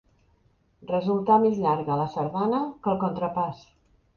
Resultar 0.91 1.37
més 1.45 1.61
llarga 1.65 1.99
la 2.01 2.09
sardana 2.15 2.63
que 2.81 2.93
el 2.95 2.99
contrapàs. 3.05 3.63